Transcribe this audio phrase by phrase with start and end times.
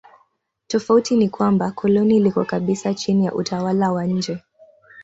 [0.67, 4.41] Tofauti ni kwamba koloni liko kabisa chini ya utawala wa nje.